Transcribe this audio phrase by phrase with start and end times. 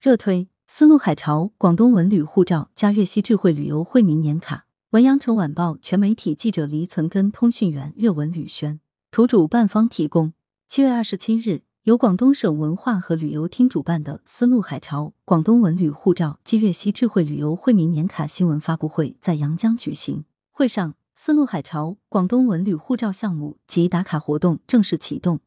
[0.00, 4.64] 热推丝路海潮广东文旅护照加粤西智慧旅游惠民年卡。
[4.92, 10.32] 文阳城晚报全媒体记者黎存根，通讯员岳文宇轩，图主办方提供。
[10.66, 20.24] 七月二十七日，由广东省文化和旅游厅主办的“丝路海潮广东文旅护照暨粤西智慧旅游惠民年卡”新闻发布会在阳江举行。
[20.50, 25.40] 会上，“丝路海潮广东文旅护照”项目及打卡活动正式启动。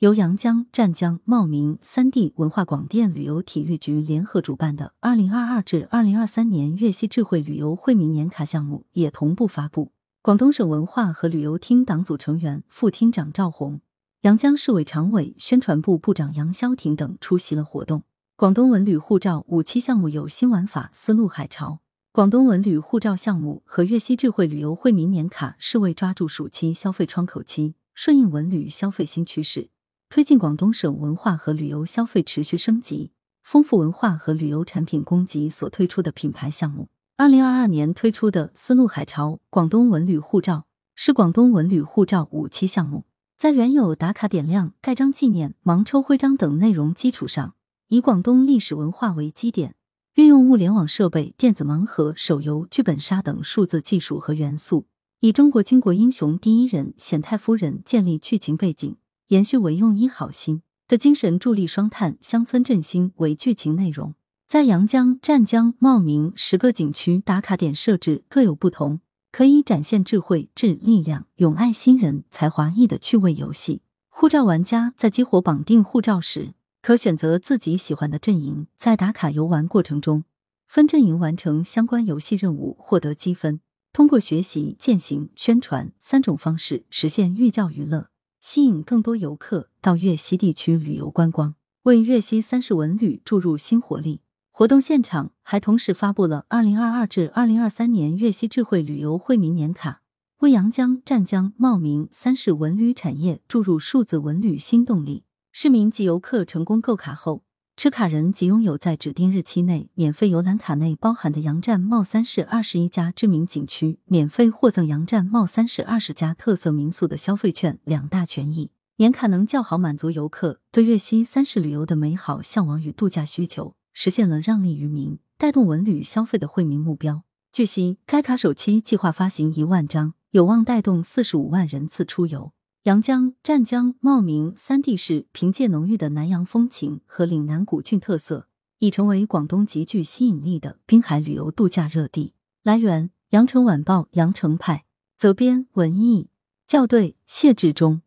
[0.00, 9.92] 由阳江、湛江、茂名三地文化广电旅游体育局联合主办的二零二二至二零二三年粤西智慧旅游惠民年卡项目也同步发布。
[10.22, 13.82] 广东省文化和旅游厅党组成员、副厅长赵红，
[14.22, 18.04] 阳江市委常委、宣传部部长杨潇霆等出席了活动。
[18.36, 21.80] 广东文旅护照五期项目有新玩法“丝路海潮”。
[22.10, 29.68] 广东文旅护照项目和粤西智慧旅游惠民年卡是为抓住暑期消费窗口期，顺应文旅消费新趋势。
[30.10, 33.12] 推进广东省文化和旅游消费持续升级，
[33.44, 36.88] 丰富文化和旅游产品供给所推出的品牌项目。
[37.16, 40.66] 二零二二年推出的“丝路海潮广东文旅护照”
[40.96, 43.04] 是广东文旅护照五期项目，
[43.38, 47.54] 在原有打卡点亮、盖章纪念、盲抽徽章等内容基础上，
[47.86, 49.76] 以广东历史文化为基点，
[50.14, 54.86] 运用物联网设备、电子盲盒、手游、剧本杀等数字技术和元素，
[55.20, 58.96] 以中国巾帼英雄第一人冼太夫人建立剧情背景。
[59.30, 64.14] 延续“为用一好心”的精神，助力双碳乡村振兴为剧情内容，
[64.44, 68.98] 在阳江、湛江、茂名十个景区打卡点设置各有不同，
[69.30, 73.82] 可以展现智慧、智力量、永爱新人、才华艺的趣味游戏。
[74.08, 80.24] 护照玩家在激活绑定护照时，可选择自己喜欢的阵营，在打卡游玩过程中
[80.66, 83.60] 分阵营完成相关游戏任务，获得积分。
[83.92, 88.09] 通过学习、践行、宣传三种方式，实现寓教于乐。
[88.40, 94.22] 吸引更多游客到粤西地区旅游观光，为粤西三市文旅注入新活力。
[94.50, 100.02] 活动现场还同时发布了二零二二至二零二三年粤西智慧旅游惠民年卡，
[100.38, 105.24] 为阳江、湛江、茂名三市文旅产业注入数字文旅新动力。
[105.52, 107.42] 市民及游客成功购卡后。
[107.82, 118.70] 持卡人即拥有在指定日期内免费游览卡内包含的阳站茂三市二十一家知名景区，免费获赠阳站茂三市二十家特色民宿的消费券两大权益。
[118.98, 127.22] 年卡能较好满足游客对粤西三市旅游的美好向往与度假需求，实现了让利于民、带动文旅消费的惠民目标。
[127.50, 132.52] 据悉，该卡首期计划发行一万张，有望带动四十五万人次出游。
[132.84, 138.48] 阳江、湛江、茂名三地市凭借浓郁的南洋风情和岭南古郡特色，
[138.78, 142.32] 已成为广东极具吸引力的滨海旅游度假热地。
[142.62, 144.86] 来源：羊城晚报羊城派，
[145.18, 146.30] 责编：文艺，
[146.66, 148.00] 校对：谢志忠。